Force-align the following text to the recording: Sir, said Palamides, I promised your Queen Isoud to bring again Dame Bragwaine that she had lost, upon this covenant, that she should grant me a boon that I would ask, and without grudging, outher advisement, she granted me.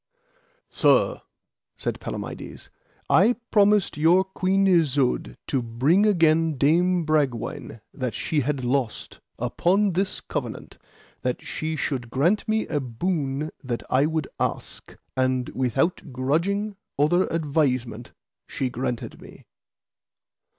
Sir, 0.71 1.21
said 1.77 1.99
Palamides, 1.99 2.71
I 3.07 3.33
promised 3.51 3.97
your 3.97 4.23
Queen 4.23 4.65
Isoud 4.65 5.37
to 5.45 5.61
bring 5.61 6.07
again 6.07 6.57
Dame 6.57 7.05
Bragwaine 7.05 7.81
that 7.93 8.15
she 8.15 8.39
had 8.39 8.65
lost, 8.65 9.19
upon 9.37 9.91
this 9.93 10.19
covenant, 10.19 10.79
that 11.21 11.43
she 11.43 11.75
should 11.75 12.09
grant 12.09 12.47
me 12.47 12.65
a 12.65 12.79
boon 12.79 13.51
that 13.63 13.83
I 13.91 14.07
would 14.07 14.27
ask, 14.39 14.95
and 15.15 15.49
without 15.49 16.11
grudging, 16.11 16.77
outher 16.99 17.27
advisement, 17.29 18.11
she 18.47 18.71
granted 18.71 19.21
me. 19.21 19.45